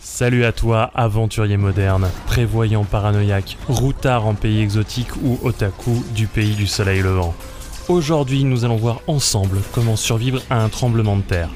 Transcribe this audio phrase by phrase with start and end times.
[0.00, 6.54] Salut à toi, aventurier moderne, prévoyant paranoïaque, routard en pays exotique ou otaku du pays
[6.54, 7.34] du soleil levant.
[7.88, 11.48] Aujourd'hui, nous allons voir ensemble comment survivre à un tremblement de terre.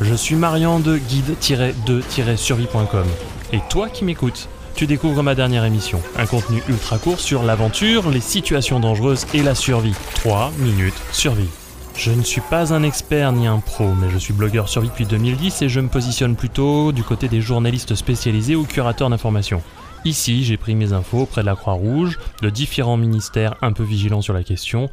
[0.00, 3.06] Je suis Marian de guide-2-survie.com.
[3.52, 8.10] Et toi qui m'écoutes, tu découvres ma dernière émission, un contenu ultra court sur l'aventure,
[8.10, 9.94] les situations dangereuses et la survie.
[10.14, 11.48] 3 minutes survie.
[11.96, 15.06] Je ne suis pas un expert ni un pro, mais je suis blogueur survie depuis
[15.06, 19.62] 2010 et je me positionne plutôt du côté des journalistes spécialisés ou curateurs d'informations.
[20.04, 24.22] Ici, j'ai pris mes infos auprès de la Croix-Rouge, de différents ministères un peu vigilants
[24.22, 24.90] sur la question,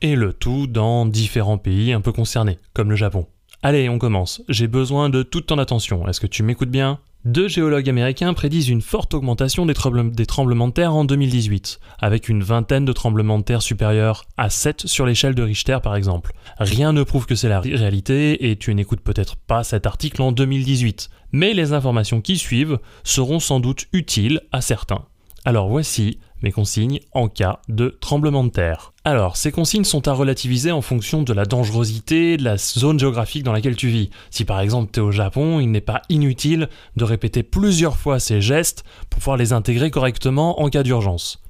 [0.00, 3.26] et le tout dans différents pays un peu concernés, comme le Japon.
[3.62, 4.42] Allez, on commence.
[4.48, 6.08] J'ai besoin de toute ton attention.
[6.08, 6.98] Est-ce que tu m'écoutes bien?
[7.24, 12.42] Deux géologues américains prédisent une forte augmentation des, tremblements de terre en 2018, avec une
[12.42, 16.32] vingtaine de tremblements de terre supérieurs à 7 sur l'échelle de Richter par exemple.
[16.58, 20.32] Rien ne prouve que c'est la réalité et tu n'écoutes peut-être pas cet article en
[20.32, 25.04] 2018, mais les informations qui suivent seront sans doute utiles à certains.
[25.44, 28.92] Alors voici mes consignes en cas de tremblement de terre.
[29.04, 33.42] Alors, ces consignes sont à relativiser en fonction de la dangerosité de la zone géographique
[33.42, 34.10] dans laquelle tu vis.
[34.30, 38.20] Si par exemple tu es au Japon, il n'est pas inutile de répéter plusieurs fois
[38.20, 41.41] ces gestes pour pouvoir les intégrer correctement en cas d'urgence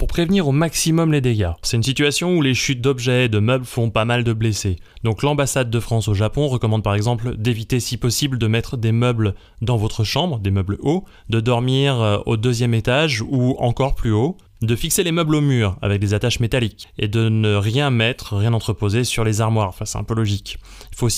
[0.00, 1.50] pour prévenir au maximum les dégâts.
[1.60, 4.76] C'est une situation où les chutes d'objets et de meubles font pas mal de blessés.
[5.04, 8.92] Donc l'ambassade de France au Japon recommande par exemple d'éviter si possible de mettre des
[8.92, 13.94] meubles dans votre chambre, des meubles hauts, de dormir euh, au deuxième étage ou encore
[13.94, 17.54] plus haut, de fixer les meubles au mur avec des attaches métalliques et de ne
[17.54, 19.68] rien mettre, rien entreposer sur les armoires.
[19.68, 20.58] Enfin, c'est un peu logique.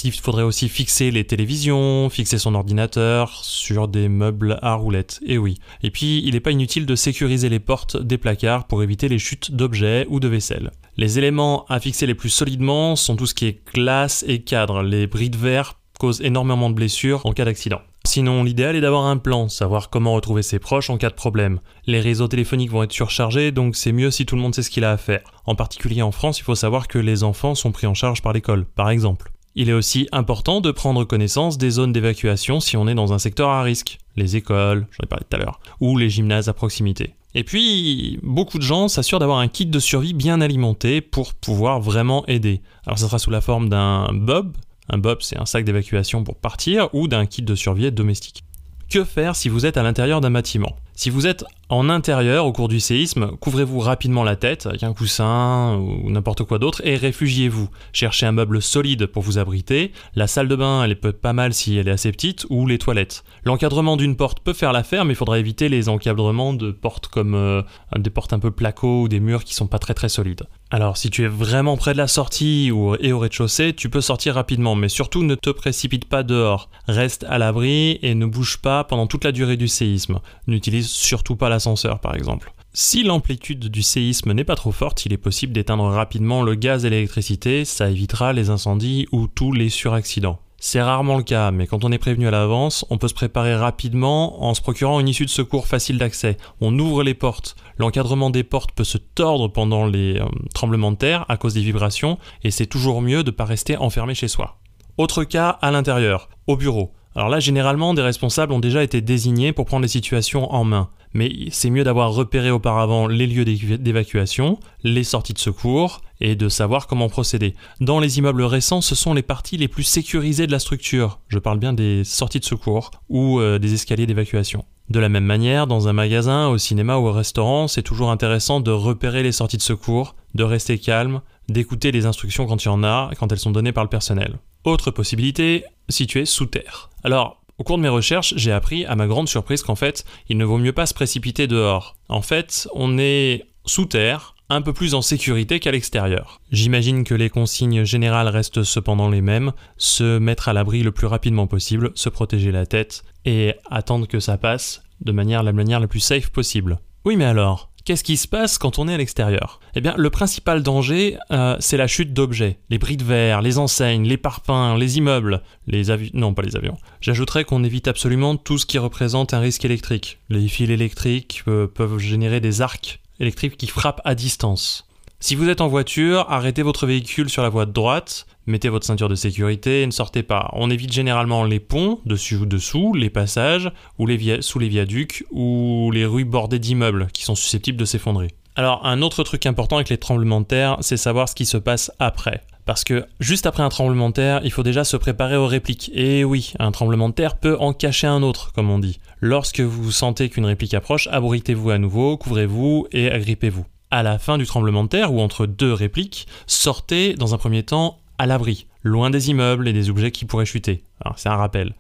[0.05, 5.21] Il faudrait aussi fixer les télévisions, fixer son ordinateur sur des meubles à roulettes.
[5.27, 5.59] Et oui.
[5.83, 9.19] Et puis, il n'est pas inutile de sécuriser les portes des placards pour éviter les
[9.19, 10.71] chutes d'objets ou de vaisselle.
[10.97, 14.83] Les éléments à fixer les plus solidement sont tout ce qui est glace et cadre.
[14.83, 17.81] Les bris de verre causent énormément de blessures en cas d'accident.
[18.05, 21.61] Sinon, l'idéal est d'avoir un plan, savoir comment retrouver ses proches en cas de problème.
[21.87, 24.71] Les réseaux téléphoniques vont être surchargés, donc c'est mieux si tout le monde sait ce
[24.71, 25.23] qu'il a à faire.
[25.47, 28.33] En particulier en France, il faut savoir que les enfants sont pris en charge par
[28.33, 29.33] l'école, par exemple.
[29.55, 33.19] Il est aussi important de prendre connaissance des zones d'évacuation si on est dans un
[33.19, 36.55] secteur à risque, les écoles, j'en ai parlé tout à l'heure, ou les gymnases à
[36.55, 37.15] proximité.
[37.35, 41.81] Et puis, beaucoup de gens s'assurent d'avoir un kit de survie bien alimenté pour pouvoir
[41.81, 42.61] vraiment aider.
[42.87, 44.57] Alors ça sera sous la forme d'un bob,
[44.89, 48.43] un bob, c'est un sac d'évacuation pour partir ou d'un kit de survie domestique.
[48.91, 50.77] Que faire si vous êtes à l'intérieur d'un bâtiment?
[51.03, 54.93] Si vous êtes en intérieur au cours du séisme, couvrez-vous rapidement la tête avec un
[54.93, 57.71] coussin ou n'importe quoi d'autre et réfugiez-vous.
[57.93, 59.91] Cherchez un meuble solide pour vous abriter.
[60.15, 62.79] La salle de bain, elle peut pas mal si elle est assez petite ou les
[62.79, 63.25] toilettes.
[63.45, 67.35] L'encadrement d'une porte peut faire l'affaire, mais il faudra éviter les encadrements de portes comme
[67.35, 67.63] euh,
[67.97, 70.43] des portes un peu placo ou des murs qui sont pas très très solides.
[70.71, 74.01] Alors, si tu es vraiment près de la sortie ou et au rez-de-chaussée, tu peux
[74.01, 76.71] sortir rapidement, mais surtout ne te précipite pas dehors.
[76.87, 80.21] Reste à l'abri et ne bouge pas pendant toute la durée du séisme.
[80.47, 82.53] N'utilise surtout pas l'ascenseur, par exemple.
[82.75, 86.85] Si l'amplitude du séisme n'est pas trop forte, il est possible d'éteindre rapidement le gaz
[86.85, 90.39] et l'électricité, ça évitera les incendies ou tous les suraccidents.
[90.65, 93.57] C'est rarement le cas, mais quand on est prévenu à l'avance, on peut se préparer
[93.57, 96.37] rapidement en se procurant une issue de secours facile d'accès.
[96.61, 97.57] On ouvre les portes.
[97.79, 101.63] L'encadrement des portes peut se tordre pendant les euh, tremblements de terre à cause des
[101.63, 104.61] vibrations, et c'est toujours mieux de ne pas rester enfermé chez soi.
[104.99, 106.95] Autre cas à l'intérieur, au bureau.
[107.15, 110.89] Alors là, généralement, des responsables ont déjà été désignés pour prendre les situations en main
[111.15, 116.49] mais c'est mieux d'avoir repéré auparavant les lieux d'évacuation, les sorties de secours et de
[116.49, 117.55] savoir comment procéder.
[117.81, 121.19] Dans les immeubles récents, ce sont les parties les plus sécurisées de la structure.
[121.29, 124.65] Je parle bien des sorties de secours ou euh, des escaliers d'évacuation.
[124.89, 128.61] De la même manière, dans un magasin, au cinéma ou au restaurant, c'est toujours intéressant
[128.61, 132.71] de repérer les sorties de secours, de rester calme, d'écouter les instructions quand il y
[132.71, 134.39] en a, quand elles sont données par le personnel.
[134.65, 136.91] Autre possibilité, située sous terre.
[137.03, 140.37] Alors, au cours de mes recherches, j'ai appris à ma grande surprise qu'en fait, il
[140.37, 141.97] ne vaut mieux pas se précipiter dehors.
[142.09, 146.41] En fait, on est sous terre, un peu plus en sécurité qu'à l'extérieur.
[146.51, 151.07] J'imagine que les consignes générales restent cependant les mêmes, se mettre à l'abri le plus
[151.07, 155.81] rapidement possible, se protéger la tête et attendre que ça passe de manière la manière
[155.81, 156.79] la plus safe possible.
[157.05, 159.59] Oui mais alors, Qu'est-ce qui se passe quand on est à l'extérieur?
[159.75, 162.59] Eh bien, le principal danger, euh, c'est la chute d'objets.
[162.71, 166.11] Les bris de verre, les enseignes, les parpaings, les immeubles, les avions...
[166.15, 166.79] Non, pas les avions.
[167.01, 170.19] J'ajouterais qu'on évite absolument tout ce qui représente un risque électrique.
[170.29, 174.87] Les fils électriques euh, peuvent générer des arcs électriques qui frappent à distance.
[175.25, 178.85] Si vous êtes en voiture, arrêtez votre véhicule sur la voie de droite, mettez votre
[178.85, 180.51] ceinture de sécurité et ne sortez pas.
[180.53, 183.71] On évite généralement les ponts, dessus ou dessous, les passages,
[184.01, 184.09] ou
[184.41, 188.33] sous les viaducs, ou les rues bordées d'immeubles qui sont susceptibles de s'effondrer.
[188.57, 191.57] Alors un autre truc important avec les tremblements de terre, c'est savoir ce qui se
[191.57, 192.43] passe après.
[192.65, 195.93] Parce que juste après un tremblement de terre, il faut déjà se préparer aux répliques.
[195.95, 198.99] Et oui, un tremblement de terre peut en cacher un autre, comme on dit.
[199.21, 203.65] Lorsque vous sentez qu'une réplique approche, abritez-vous à nouveau, couvrez-vous et agrippez-vous.
[203.93, 207.63] À la fin du tremblement de terre, ou entre deux répliques, sortez dans un premier
[207.63, 210.83] temps à l'abri, loin des immeubles et des objets qui pourraient chuter.
[211.17, 211.75] C'est un rappel.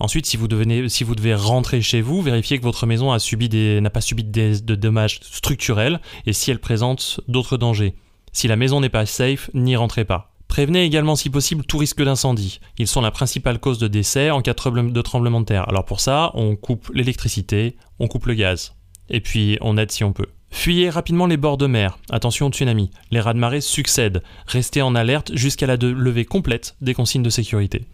[0.00, 4.74] Ensuite, si vous, devez rentrer chez vous, vérifiez que votre maison n'a pas subi de
[4.74, 7.94] dommages structurels et si elle présente d'autres dangers.
[8.32, 10.32] Si la maison n'est pas safe, n'y rentrez pas.
[10.48, 12.58] Prévenez également si possible tout risque d'incendie.
[12.76, 15.68] Ils sont la principale cause de décès en cas de tremblement de terre.
[15.68, 18.74] Alors pour ça, on coupe l'électricité, on coupe le gaz.
[19.10, 20.26] Et puis on aide si on peut.
[20.52, 21.98] Fuyez rapidement les bords de mer.
[22.10, 22.90] Attention au tsunami.
[23.10, 24.22] Les rats de marée succèdent.
[24.46, 27.86] Restez en alerte jusqu'à la levée complète des consignes de sécurité.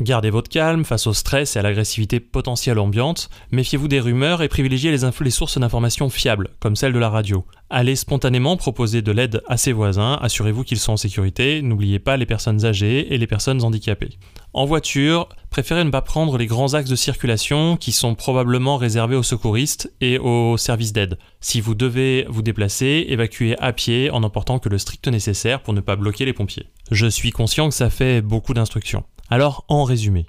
[0.00, 4.48] Gardez votre calme face au stress et à l'agressivité potentielle ambiante, méfiez-vous des rumeurs et
[4.48, 7.46] privilégiez les, sources d'informations fiables, comme celle de la radio.
[7.70, 12.16] Allez spontanément proposer de l'aide à ses voisins, assurez-vous qu'ils sont en sécurité, n'oubliez pas
[12.16, 14.18] les personnes âgées et les personnes handicapées.
[14.52, 19.16] En voiture, préférez ne pas prendre les grands axes de circulation qui sont probablement réservés
[19.16, 21.18] aux secouristes et aux services d'aide.
[21.40, 25.72] Si vous devez vous déplacer, évacuez à pied en emportant que le strict nécessaire pour
[25.72, 26.66] ne pas bloquer les pompiers.
[26.90, 29.04] Je suis conscient que ça fait beaucoup d'instructions.
[29.30, 30.26] Alors, en résumé.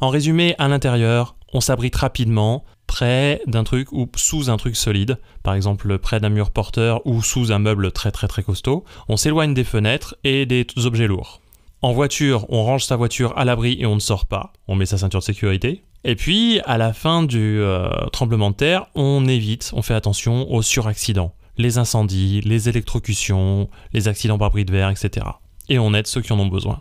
[0.00, 5.18] En résumé, à l'intérieur, on s'abrite rapidement près d'un truc ou sous un truc solide,
[5.42, 8.84] par exemple près d'un mur porteur ou sous un meuble très très très costaud.
[9.08, 11.40] On s'éloigne des fenêtres et des objets lourds.
[11.82, 14.52] En voiture, on range sa voiture à l'abri et on ne sort pas.
[14.66, 15.84] On met sa ceinture de sécurité.
[16.04, 20.50] Et puis, à la fin du euh, tremblement de terre, on évite, on fait attention
[20.50, 21.34] aux suraccidents.
[21.56, 25.26] Les incendies, les électrocutions, les accidents par bris de verre, etc.
[25.68, 26.80] Et on aide ceux qui en ont besoin.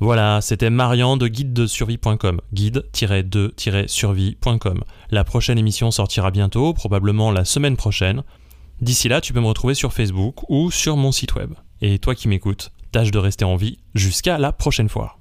[0.00, 4.82] Voilà, c'était Marian de guide de survie.com, guide-2-survie.com.
[5.10, 8.24] La prochaine émission sortira bientôt, probablement la semaine prochaine.
[8.80, 11.54] D'ici là, tu peux me retrouver sur Facebook ou sur mon site web.
[11.80, 15.16] Et toi qui m'écoutes, tâche de rester en vie jusqu'à la prochaine fois.